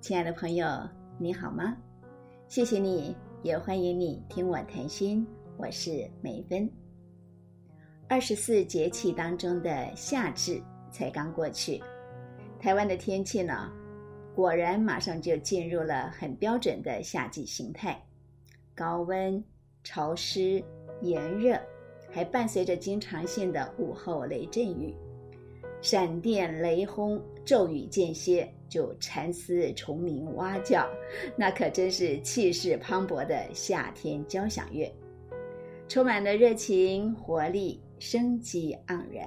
[0.00, 0.66] 亲爱的朋友，
[1.18, 1.76] 你好吗？
[2.48, 5.26] 谢谢你，也欢迎你听我谈心。
[5.58, 6.68] 我是梅芬。
[8.08, 10.58] 二十四节气当中的夏至
[10.90, 11.82] 才刚过去，
[12.58, 13.70] 台湾的天气呢，
[14.34, 18.02] 果然马上就进入了很标准的夏季形态：
[18.74, 19.44] 高温、
[19.84, 20.64] 潮湿、
[21.02, 21.60] 炎热，
[22.10, 24.96] 还伴随着经常性的午后雷阵雨。
[25.82, 30.86] 闪电雷轰，骤雨间歇，就蝉嘶虫鸣蛙叫，
[31.36, 34.92] 那可真是气势磅礴的夏天交响乐，
[35.88, 39.26] 充满了热情、活力、生机盎然。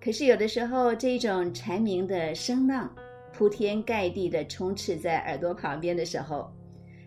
[0.00, 2.90] 可是有的时候，这种蝉鸣的声浪
[3.32, 6.50] 铺天盖地的充斥在耳朵旁边的时候，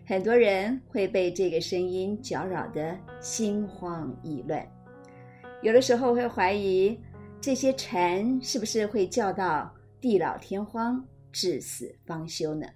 [0.06, 4.64] 很多人会被这个声音搅扰得心慌意乱，
[5.60, 6.96] 有的时候会怀疑。
[7.40, 12.66] 这些蝉是不是会叫到地老天荒、至死方休呢？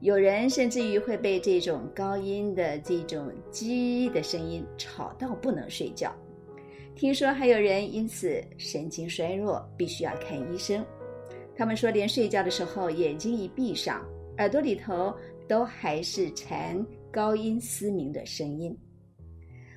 [0.00, 6.12] 有人甚至于会被这种高音的这种鸡的声音吵到不能睡觉。
[6.96, 10.84] 听说还有人因此神经衰弱，必须要看医生。
[11.56, 14.04] 他们说，连睡觉的时候眼睛一闭上，
[14.38, 15.14] 耳朵里头
[15.48, 18.76] 都还是蝉高音嘶鸣的声音。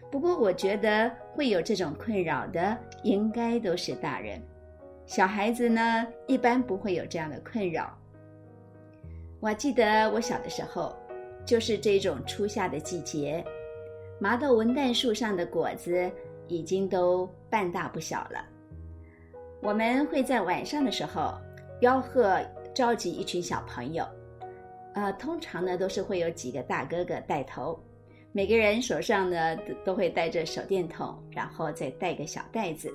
[0.09, 4.41] 不过，我觉得会有这种困扰的，应该都是大人。
[5.05, 7.97] 小孩子呢，一般不会有这样的困扰。
[9.39, 10.95] 我记得我小的时候，
[11.45, 13.43] 就是这种初夏的季节，
[14.19, 16.09] 麻豆文旦树上的果子
[16.47, 18.43] 已经都半大不小了。
[19.61, 21.37] 我们会在晚上的时候
[21.81, 22.39] 吆喝，
[22.73, 24.05] 召集一群小朋友，
[24.93, 27.77] 呃，通常呢都是会有几个大哥哥带头。
[28.31, 32.93] 每个人手上呢都都会带着手电筒，然后再带个小袋子，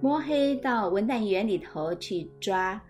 [0.00, 2.80] 摸黑到文旦园里头去抓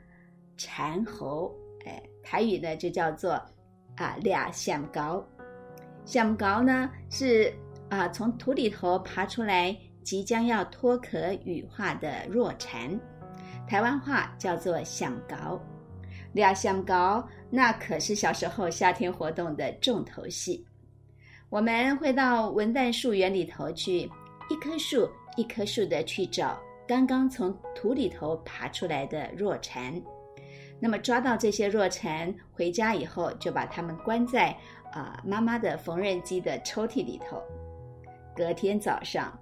[0.57, 1.53] 蝉猴。
[1.85, 3.33] 哎，台语呢就叫做
[3.97, 5.27] 啊俩香膏。
[6.05, 7.53] 香膏呢是
[7.89, 12.99] 啊从土里头爬出来，即将要脱壳羽化的弱蝉，
[13.67, 15.61] 台湾话叫做香膏。
[16.33, 20.65] 俩香膏那可是小时候夏天活动的重头戏。
[21.49, 24.01] 我们会到文旦树园里头去，
[24.51, 29.95] 一棵树一棵树的去找刚刚从土里头爬出来的弱蝉。
[30.81, 34.55] 那么抓到这些弱蝉，回家以后就把它们关在
[34.93, 37.41] 啊妈妈的缝纫机的抽屉里头。
[38.35, 39.33] 隔天早上，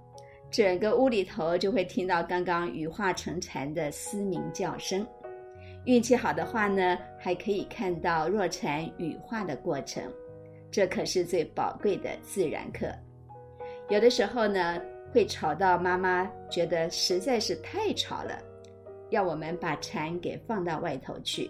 [0.51, 5.05] 整个屋里头就会听到刚刚羽化成蝉的嘶鸣叫声。
[5.85, 10.03] 运气好的话呢，还可以看到弱蝉羽化的过程。
[10.75, 12.93] 这可是最宝贵的自然课。
[13.87, 14.77] 有的时候呢，
[15.13, 18.37] 会吵到妈妈觉得实在是太吵了，
[19.09, 21.49] 要我们把蝉给放到外头去。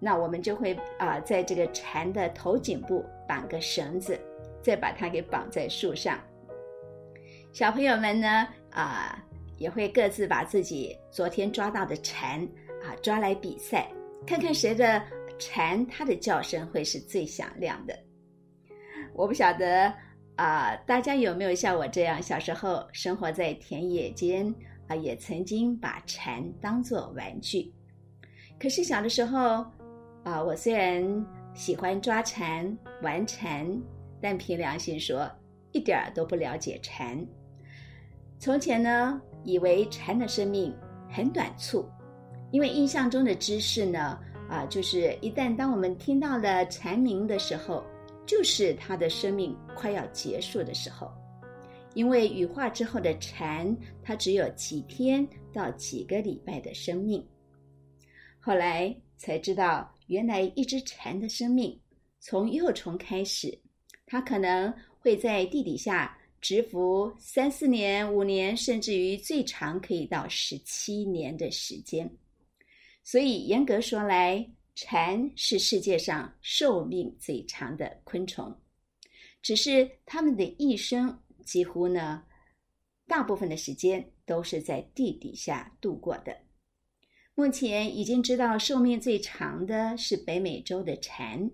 [0.00, 4.18] 那我们就会啊，在这个蝉的头颈部绑个绳子，
[4.62, 6.18] 再把它给绑在树上。
[7.52, 9.22] 小朋友们呢，啊，
[9.58, 12.40] 也会各自把自己昨天抓到的蝉
[12.82, 13.86] 啊抓来比赛，
[14.26, 14.98] 看看谁的。
[15.38, 17.98] 蝉它的叫声会是最响亮的。
[19.14, 19.92] 我不晓得
[20.36, 24.54] 啊，大家有没有像我这样，小时候生活在田野间
[24.86, 27.72] 啊，也曾经把蝉当作玩具。
[28.60, 29.64] 可是小的时候
[30.24, 33.80] 啊，我虽然喜欢抓蝉、玩蝉，
[34.20, 35.28] 但凭良心说，
[35.72, 37.26] 一点儿都不了解蝉。
[38.38, 40.72] 从前呢，以为蝉的生命
[41.10, 41.88] 很短促，
[42.52, 44.20] 因为印象中的知识呢。
[44.48, 47.84] 啊，就是一旦当我们听到了蝉鸣的时候，
[48.26, 51.12] 就是它的生命快要结束的时候，
[51.94, 57.22] 因为羽化之后的蝉，它只有几天到几个礼拜的生命。
[58.40, 61.78] 后来才知道，原来一只蝉的生命
[62.18, 63.58] 从幼虫开始，
[64.06, 72.10] 它可能会在地底下蛰伏三四年、五年，甚至于最长可以到十七年的时间。
[73.10, 78.54] 所以严格说来，蝉是世界上寿命最长的昆虫，
[79.40, 82.22] 只是它们的一生几乎呢，
[83.06, 86.36] 大部分的时间都是在地底下度过的。
[87.34, 91.50] 目前已经知道寿命最长的是北美洲的蝉，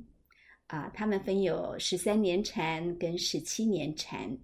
[0.66, 4.36] 啊，它们分有十三年蝉跟十七年蝉，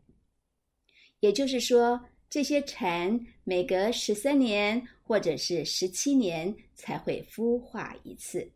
[1.19, 2.01] 也就是说。
[2.31, 8.49] 这些蝉每隔十三年或者是十七年才会孵化一次。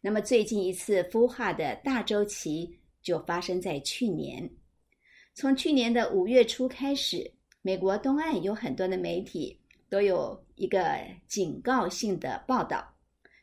[0.00, 4.48] 那么最近一次孵化的大周期就发生在去年。
[5.34, 7.28] 从去年的五月初开始，
[7.62, 9.58] 美国东岸有很多的媒体
[9.88, 12.94] 都有一个警告性的报道，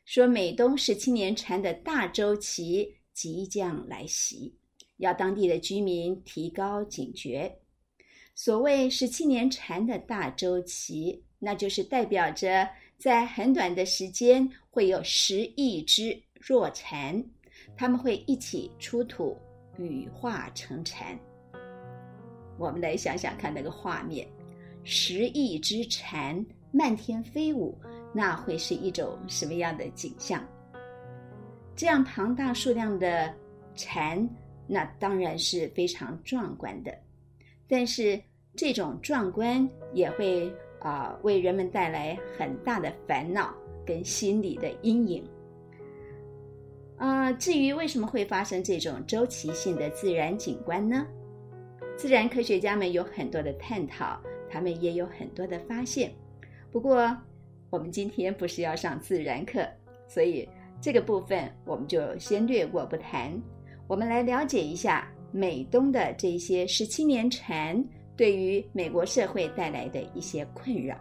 [0.05, 4.55] 说美东十七年蝉的大周期即将来袭，
[4.95, 7.60] 要当地的居民提高警觉。
[8.33, 12.67] 所谓十七年蝉的大周期，那就是代表着
[12.97, 17.23] 在很短的时间会有十亿只弱蝉，
[17.75, 19.37] 它们会一起出土，
[19.77, 21.17] 羽化成蝉。
[22.57, 24.27] 我们来想想看那个画面：
[24.83, 27.77] 十亿只蝉漫天飞舞。
[28.13, 30.45] 那会是一种什么样的景象？
[31.77, 33.33] 这样庞大数量的
[33.73, 34.29] 蝉，
[34.67, 36.93] 那当然是非常壮观的。
[37.71, 38.19] 但是
[38.53, 45.23] 这种壮观也会啊为人们带来很大的烦恼跟心理的阴影。
[46.97, 51.07] 啊，至于为什么会发生这种周期性的自然景观呢？
[51.95, 54.19] 自然科学家们有很多的探讨，
[54.49, 56.11] 他们也有很多的发现。
[56.71, 57.17] 不过，
[57.69, 59.65] 我们今天不是要上自然课，
[60.09, 60.47] 所以
[60.81, 63.31] 这个部分我们就先略过不谈。
[63.87, 67.83] 我们来了解一下美东的这些十七年蝉
[68.15, 70.95] 对于美国社会带来的一些困扰。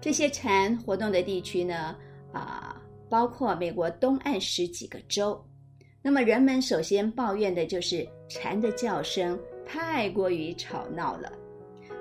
[0.00, 1.96] 这些蝉活动的地区呢，
[2.32, 5.42] 啊，包括美国东岸十几个州。
[6.02, 11.32] 那么人们首先抱怨的就是蝉的叫声太过于吵闹了。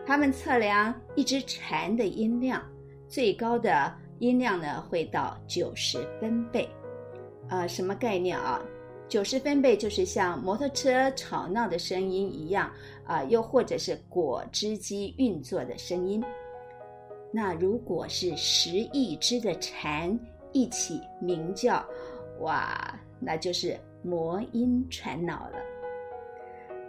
[0.05, 2.61] 他们测量一只蝉的音量。
[3.07, 6.67] 最高的音量呢会到九十分贝，
[7.49, 8.61] 呃，什么概念啊？
[9.07, 12.71] 九十分贝就是像摩托车吵闹的声音一样
[13.05, 16.23] 啊，又或者是果汁机运作的声音。
[17.31, 20.17] 那如果是十亿只的蝉
[20.51, 21.85] 一起鸣叫，
[22.39, 25.57] 哇，那就是魔音传脑了。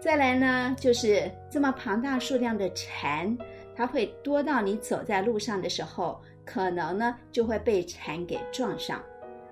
[0.01, 3.37] 再来呢，就是这么庞大数量的蝉。
[3.75, 9.03] 它会多到你走在路上的时候，可能呢就会被蝉给撞上，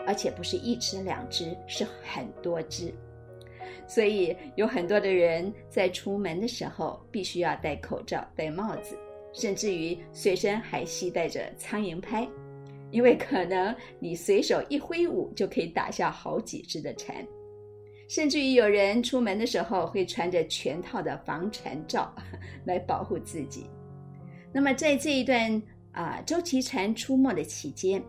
[0.06, 2.92] 而且不是一只两只，是很多只。
[3.86, 8.96] 所以有很多的人在出门的时候必须要戴口罩、戴帽子，
[9.32, 12.26] 甚至于随身还携带着苍蝇拍，
[12.90, 17.14] 因为可能你随手一挥舞就可以打下好几只的蝉。
[18.08, 22.14] 甚至于有人出门的时候会穿着全套的防蝉罩
[22.64, 23.66] 来保护自己。
[24.52, 28.02] 那么在这一段啊周期蝉出没的期间，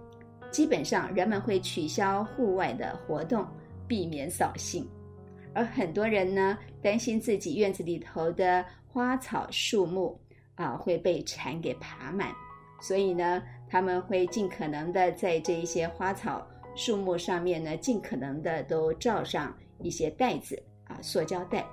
[0.56, 3.46] 基本上人们会取消户外的活动，
[3.90, 4.88] 避免扫兴。
[5.54, 10.18] 而很多人呢担心自己院子里头的花草树木
[10.56, 12.34] 啊会被蝉给爬满，
[12.80, 21.66] 所以呢他们会尽可能的在这一些花草树木上面呢尽可能的都罩上一些袋子啊塑胶袋。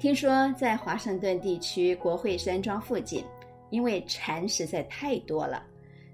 [0.00, 3.24] 听说在华盛顿地区国会山庄附近，
[3.70, 5.64] 因为蝉实在太多了，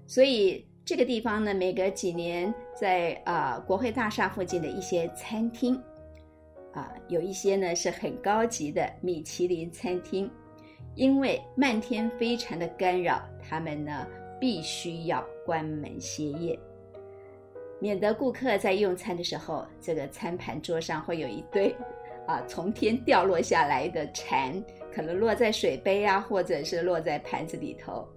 [0.05, 5.81] 所以这个地方呢，每隔几年在啊国会大厦附近的一些餐厅，
[6.73, 10.29] 啊有一些呢是很高级的米其林餐厅，
[10.95, 14.05] 因为漫天飞蝉的干扰，他们呢
[14.39, 16.59] 必须要关门歇业，
[17.79, 21.73] 免得顾客在用餐的时候，这个餐盘桌上会有一堆。
[22.27, 24.63] 啊，从天掉落下来的蝉，
[24.93, 28.07] 可能落在水杯啊，或者是落在盘子里头，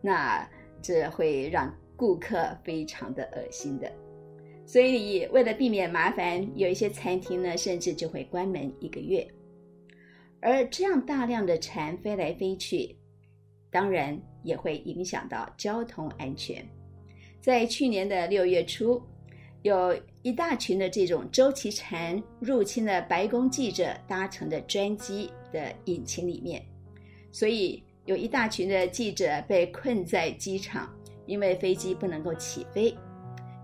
[0.00, 0.48] 那
[0.82, 3.92] 这会让顾客非常的恶心的。
[4.64, 9.28] 所以，为了避免麻烦，有一些餐厅呢，甚至就会关门一个月。
[10.40, 12.96] 而这样大量的蝉飞来飞去，
[13.70, 16.66] 当然也会影响到交通安全。
[17.38, 18.98] 在去年的六月初。
[19.62, 26.64] 有一大群的这种周期蝉入侵了白宫记者搭乘的专机的引擎里面，
[27.30, 30.90] 所以有一大群的记者被困在机场，
[31.26, 32.96] 因为飞机不能够起飞，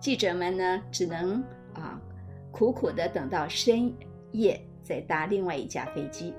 [0.00, 1.42] 记者们呢只能
[1.74, 2.00] 啊
[2.50, 3.92] 苦苦的等到深
[4.32, 6.32] 夜再搭另外一架飞机。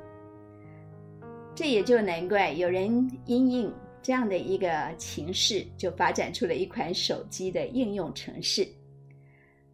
[1.56, 8.68] 这也就难怪有人因应这样的一个情势，就发展出了一款手机的应用程式。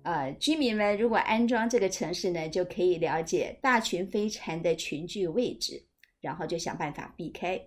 [0.03, 5.81] 呃，居民们如果安装这个城市呢，就可以了解大群飞蝉的群聚位置，
[6.19, 7.61] 然后就想办法避开。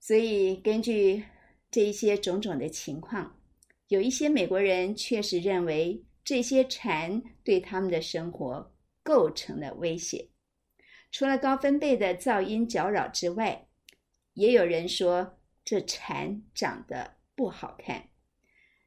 [0.00, 1.24] 所以，根据
[1.70, 3.38] 这一些种种的情况，
[3.88, 10.28] 有一些美国人确实认为这些蝉对他们的生活构成了威胁。
[11.10, 13.66] 除了高分贝的噪音搅扰之外，
[14.34, 18.08] 也有人说这蝉长得不好看。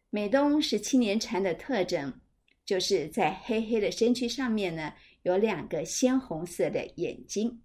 [0.09, 2.21] 美东十七年蝉的特征，
[2.65, 7.61] 就是在黑黑的身躯上面呢，有两个鲜红色的眼睛。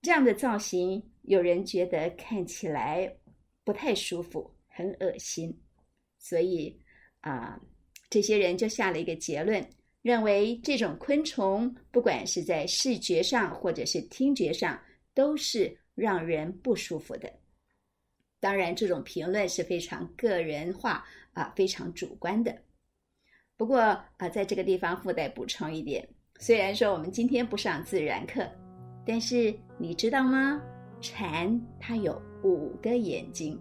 [0.00, 3.16] 这样的造型，有人觉得看起来
[3.64, 5.56] 不太舒服，很恶心。
[6.18, 6.78] 所以
[7.20, 7.60] 啊，
[8.08, 9.64] 这些人就下了一个结论，
[10.02, 14.80] 认为这种昆虫不管是在视觉上或者是听觉上，
[15.14, 17.32] 都是让人不舒服的。
[18.40, 22.56] 当然，这种评论是非常个人化啊，非常主观的。
[23.56, 26.08] 不过啊，在这个地方附带补充一点，
[26.40, 28.50] 虽然说我们今天不上自然课，
[29.06, 30.60] 但是你知道吗？
[31.00, 33.58] 蝉它有五个眼睛，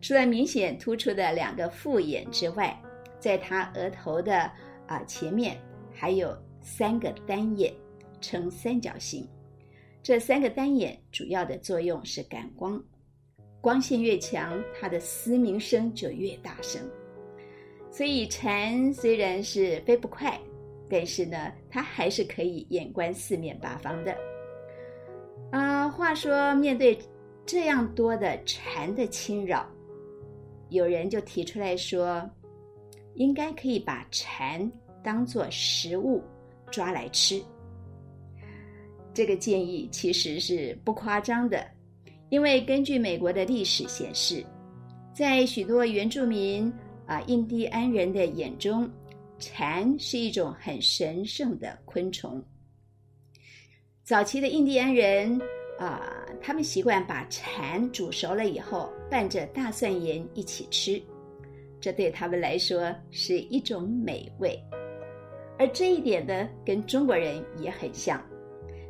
[0.00, 2.80] 除了明显突出的两个复眼之外，
[3.18, 4.50] 在它额头的
[4.86, 5.56] 啊前面
[5.92, 7.72] 还有三个单眼，
[8.20, 9.26] 呈三角形。
[10.02, 12.82] 这三个单眼主要的作用是感光。
[13.60, 16.80] 光线越强，它的嘶鸣声就越大声。
[17.90, 20.40] 所以蝉虽然是飞不快，
[20.88, 24.16] 但是呢，它还是可以眼观四面八方的。
[25.50, 26.98] 啊，话说面对
[27.44, 29.68] 这样多的蝉的侵扰，
[30.68, 32.28] 有人就提出来说，
[33.14, 34.70] 应该可以把蝉
[35.02, 36.22] 当做食物
[36.70, 37.42] 抓来吃。
[39.12, 41.66] 这个建议其实是不夸张的。
[42.28, 44.44] 因为根据美国的历史显示，
[45.12, 46.72] 在许多原住民
[47.04, 48.88] 啊印第安人的眼中，
[49.40, 52.40] 蝉是一种很神圣的昆虫。
[54.04, 55.40] 早期的印第安人
[55.80, 61.02] 啊，他们习惯把蝉煮熟了以后拌着大蒜盐一起吃，
[61.80, 64.62] 这对他们来说是一种美味。
[65.58, 68.22] 而这一点呢，跟中国人也很像。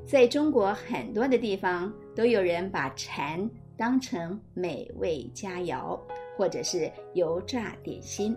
[0.05, 5.97] 在中国很多的地方，都有人把蝉当成美味佳肴，
[6.37, 8.37] 或者是油炸点心。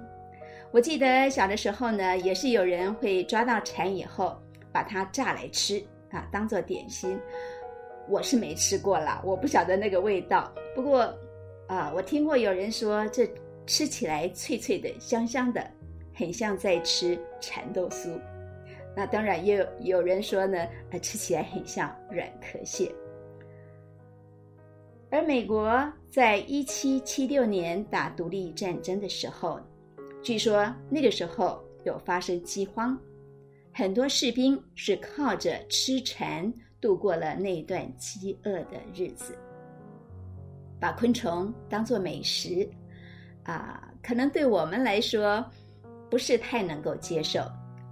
[0.72, 4.40] 我记得小的时候呢，也是有人会抓到蝉以后，
[4.72, 7.20] 把它炸来吃啊，当做点心。
[8.10, 10.54] 我是没吃过了，我不晓得那个味道。
[10.76, 11.14] 不过，
[11.68, 13.28] 啊，我听过有人说，这
[13.66, 15.66] 吃起来脆脆的、香香的，
[16.14, 18.10] 很像在吃蚕豆酥。
[18.96, 22.94] 那当然也有有人说呢，呃，吃起来很像软壳蟹。
[25.10, 29.60] 而美国在一七七六年打独立战争的时候，
[30.22, 33.00] 据说那个时候有发生饥荒，
[33.72, 36.52] 很多士兵是靠着吃蚕
[36.84, 39.34] 度过了那段饥饿的日子。
[40.82, 42.70] 把昆虫当做美食，
[43.44, 45.44] 啊，可能对我们来说
[46.10, 47.40] 不是太能够接受。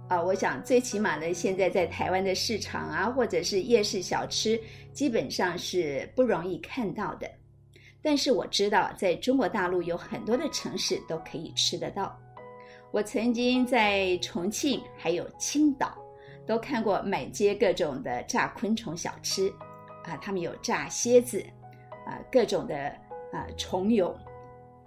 [0.08, 4.60] 啊，我想最起码呢，现在在台湾的市场啊，或者是夜市小吃，
[4.92, 7.26] 基本上是不容易看到的。
[8.02, 12.14] 但是我知道，在中国大陆有很多的城市都可以吃得到。
[12.90, 15.96] 我曾经在重庆还有青岛，
[16.46, 19.48] 都看过满街各种的炸昆虫小吃，
[20.04, 21.44] 啊，他们有炸蝎子，
[22.06, 22.88] 啊，各种的
[23.32, 24.14] 啊虫蛹，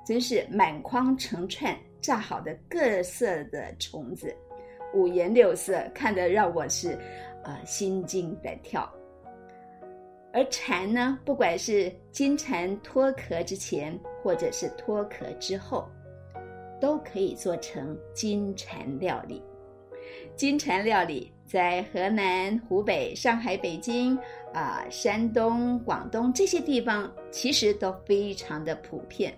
[0.06, 4.36] 真是满筐成串炸好的各色的虫子。
[4.94, 6.98] 五颜六色，看得让我是，
[7.44, 8.90] 啊，心惊胆跳。
[10.32, 15.90] 而蝉呢，不管是金蝉脱壳之前，或者是脱壳之后，
[16.80, 19.42] 都可以做成金蝉料理。
[20.36, 24.18] 金蝉料理在河南、湖北、上海、北京
[24.54, 29.34] 啊、山东、广东这些地方，其实都非常的普遍。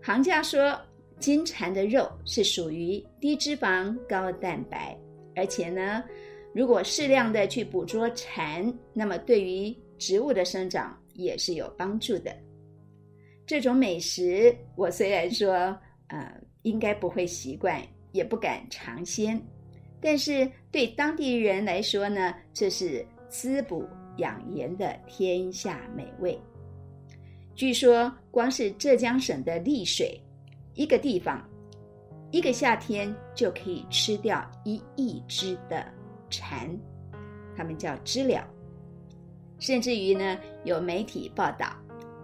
[0.00, 0.78] 行家说。
[1.18, 4.98] 金蝉的肉是属于低脂肪、高蛋白，
[5.36, 6.02] 而且呢，
[6.52, 12.36] 如果适量的去捕捉蝉，那么对于植物的生长也是有帮助的。
[13.46, 15.48] 这种美食，我虽然说，
[16.08, 19.40] 呃，应该不会习惯，也不敢尝鲜，
[20.02, 26.38] 但是对当地人来说呢，这是滋补养颜的天下美味。
[27.54, 30.20] 据说，光是浙江省的丽水。
[30.74, 31.46] 一个地方，
[32.30, 35.86] 一个夏天就可以吃掉一亿只的
[36.30, 36.68] 蝉，
[37.56, 38.44] 他们叫知了。
[39.58, 41.76] 甚至于呢，有媒体报道，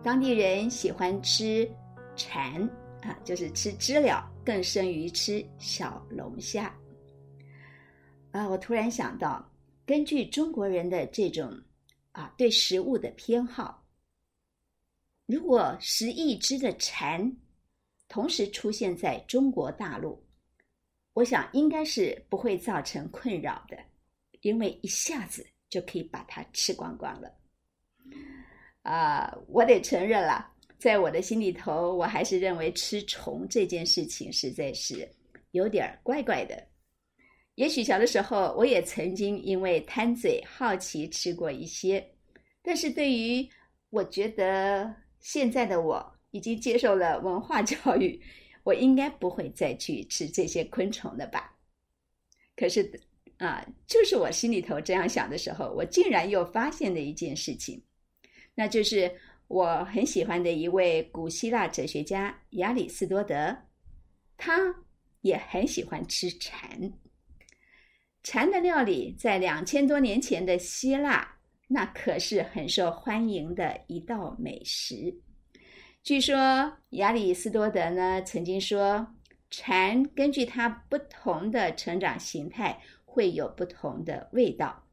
[0.02, 1.70] 当地人喜欢吃
[2.16, 2.61] 蝉
[3.02, 6.75] 啊，就是吃知了，更胜于吃小龙虾。
[8.30, 9.50] 啊，我突然想到，
[9.87, 11.52] 根据中国人的这种
[12.12, 13.87] 啊对食物的偏好，
[15.26, 17.37] 如果十亿只的蝉。
[18.11, 20.18] 同时出现在中国大陆，
[21.12, 23.76] 我想应该是不会造成困扰的，
[24.40, 27.30] 因为一下子就可以把它吃光光了。
[28.80, 35.06] 啊，我得承认了，在我的心里头，我还是认为吃虫这件事情实在是
[35.50, 36.66] 有点怪怪的。
[37.59, 42.09] 也许小的时候我也曾经因为贪嘴好奇吃过一些，
[42.62, 43.45] 但是对于
[43.91, 46.15] 我觉得现在的我。
[46.31, 48.21] 已经接受了文化教育，
[48.62, 51.57] 我应该不会再去吃这些昆虫的吧？
[52.55, 52.88] 可是
[53.38, 57.83] 啊，就是我心里头这样想的时候，我竟然又发现了一件事情，
[58.55, 59.11] 那就是
[59.47, 63.57] 我很喜欢的一位古希腊哲学家亚里士多德，
[64.37, 64.55] 他
[65.23, 66.79] 也很喜欢吃蝉。
[68.22, 75.14] 蝉的料理在两千多年前的希腊，那可是很受欢迎的一道美食。
[76.02, 79.06] 据说亚里士多德呢曾经说，
[79.50, 84.84] 蝉根据它不同的成长形态会有不同的味道。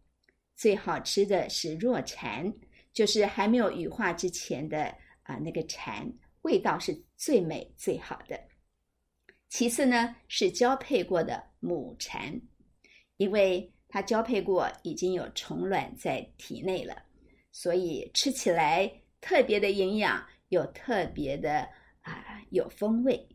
[0.56, 2.54] 最好吃的是弱蝉，
[2.94, 4.86] 就是还没有羽化之前的
[5.24, 6.10] 啊那个蝉，
[6.44, 8.40] 味道是最美最好的。
[9.50, 12.40] 其次呢是交配过的母蝉。
[13.18, 16.96] 因为它交配过，已经有虫卵在体内了，
[17.52, 18.92] 所以吃起来
[19.22, 21.68] 特别的营养，有特别的
[22.02, 23.28] 啊有风味。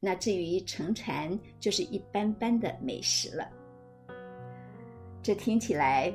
[0.00, 3.46] 那至于成蝉，就是一般般的美食了。
[5.22, 6.10] 这听起来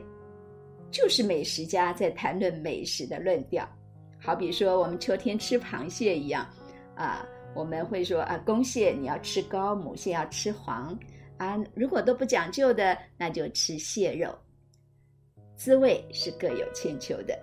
[0.89, 3.69] 就是美食家在谈论美食的论调，
[4.19, 6.49] 好比说我们秋天吃螃蟹一样
[6.95, 10.97] 啊，我们会说啊，公蟹你要吃膏，母蟹要吃黄。
[11.37, 14.33] 啊，如果都不讲究的，那就吃蟹肉，
[15.55, 17.37] 滋味是各有千秋的。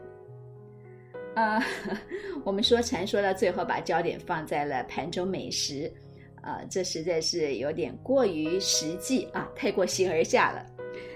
[1.34, 1.62] 啊，
[2.44, 5.90] 我们说禅说到最后，把焦点放在了盘中美食，
[6.42, 10.66] 啊，这实在是有点过于实际啊，太过形而下了。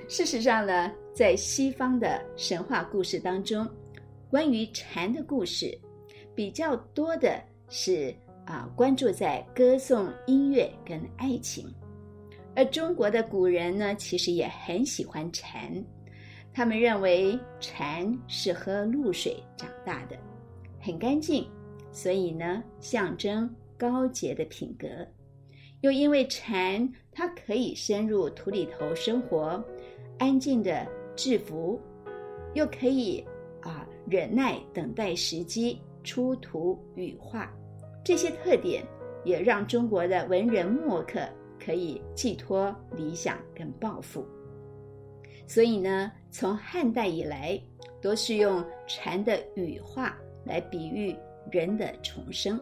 [0.09, 3.69] 事实上呢，在西方的神话故事当中，
[4.31, 5.79] 关于禅的故事
[6.35, 8.15] 比较多的是
[8.47, 11.71] 啊，关注在歌颂音乐跟爱情。
[12.57, 15.71] 而中国的古人呢，其实也很喜欢蝉，
[16.55, 20.17] 他们认为蝉是喝露水长大的，
[20.81, 21.47] 很干净，
[21.93, 24.89] 所以呢，象征高洁的品格。
[25.83, 29.63] 又因为蝉它可以深入土里头生活，
[30.19, 31.79] 安静的制服，
[32.55, 33.23] 又可以
[33.61, 37.53] 啊忍耐等待时机出土羽化，
[38.03, 38.83] 这些特点
[39.25, 41.21] 也让中国的文人墨客。
[41.67, 44.25] 可以寄托理想跟抱负，
[45.49, 47.61] 所以呢，从汉代以来，
[48.01, 51.13] 都是用蝉的羽化来比喻
[51.51, 52.61] 人的重生。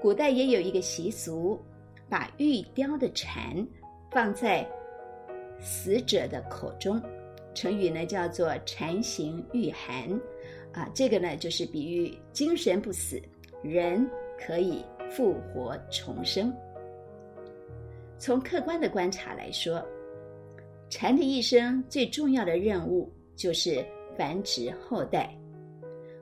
[0.00, 1.62] 古代也有一个习俗，
[2.08, 3.54] 把玉雕的蝉
[4.10, 4.66] 放在
[5.60, 6.98] 死者的口中，
[7.52, 10.08] 成语呢叫做“蝉形玉寒”，
[10.72, 13.20] 啊，这个呢就是比喻精神不死，
[13.62, 16.50] 人可以复活重生。
[18.18, 19.80] 从客观的观察来说，
[20.90, 23.84] 蝉的一生最重要的任务就是
[24.16, 25.32] 繁殖后代。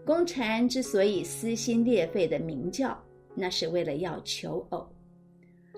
[0.05, 2.97] 公蝉之所以撕心裂肺的鸣叫，
[3.35, 4.87] 那是为了要求偶。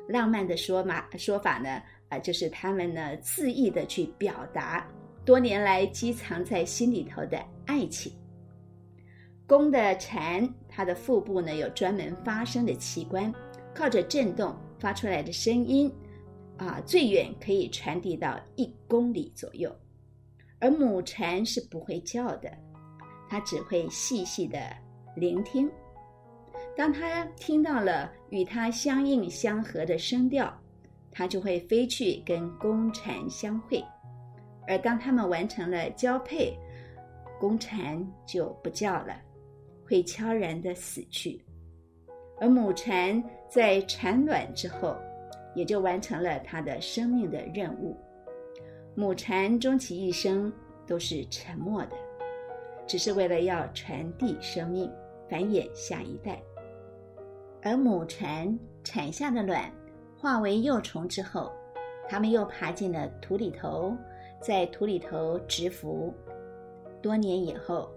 [0.08, 4.86] 浪漫的说法说法呢，啊，就是他们呢恣意的去表达
[5.24, 8.12] 多年来积藏在心里头的爱情。
[9.46, 13.32] 公的蝉，它的腹部呢有专门发声的器官，
[13.72, 15.90] 靠着震动发出来的声音。
[16.58, 19.72] 啊，最远可以传递到一公里左右，
[20.58, 22.50] 而母蝉是不会叫的，
[23.28, 24.58] 它只会细细的
[25.14, 25.70] 聆听。
[26.76, 30.52] 当它听到了与它相应相合的声调，
[31.12, 33.80] 它就会飞去跟公蝉相会。
[34.66, 36.58] 而当它们完成了交配，
[37.38, 39.16] 公蝉就不叫了，
[39.86, 41.40] 会悄然的死去。
[42.40, 44.96] 而母蝉在产卵之后。
[45.58, 47.96] 也就完成了它的生命的任务。
[48.94, 50.52] 母蝉终其一生
[50.86, 51.96] 都是沉默的，
[52.86, 54.88] 只是为了要传递生命，
[55.28, 56.40] 繁衍下一代。
[57.60, 59.68] 而母蝉产下的卵
[60.16, 61.50] 化为幼虫之后，
[62.08, 63.92] 它们又爬进了土里头，
[64.40, 66.14] 在土里头蛰伏，
[67.02, 67.90] 多年以后，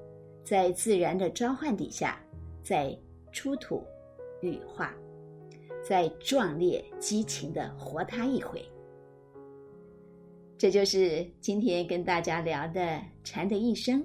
[0.43, 2.19] 在自然的召唤底下，
[2.63, 2.97] 再
[3.31, 3.85] 出土
[4.41, 4.95] 羽化。
[5.91, 8.65] 再壮烈激情的活他一回，
[10.57, 14.01] 这就是今天跟大家聊的蝉的一生，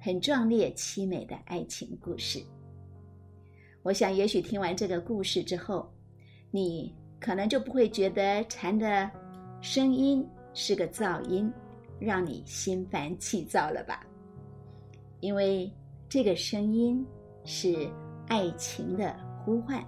[0.00, 2.40] 很壮烈凄美的爱情故事。
[3.82, 5.92] 我想，也许听完这个故事之后，
[6.52, 9.10] 你可能就不会觉得蝉的
[9.60, 11.52] 声音是个噪音，
[11.98, 14.06] 让你心烦气躁了吧？
[15.18, 15.68] 因为
[16.08, 17.04] 这个声音
[17.44, 17.90] 是
[18.28, 19.12] 爱情的
[19.44, 19.84] 呼唤。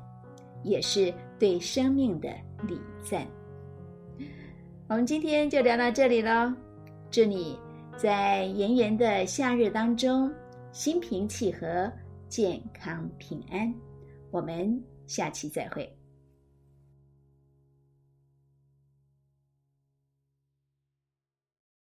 [0.65, 2.29] 也是对生命的
[2.67, 3.25] 礼赞。
[4.89, 6.53] 我们今天就聊到这里喽，
[7.11, 7.59] 祝你
[7.97, 10.33] 在炎炎的夏日当中
[10.73, 11.91] 心平气和、
[12.29, 13.73] 健康平安。
[14.31, 15.89] 我们下期再会。